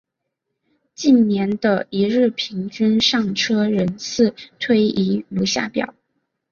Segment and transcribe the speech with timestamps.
[0.95, 5.93] 近年的一日平均上车人次推移如下表。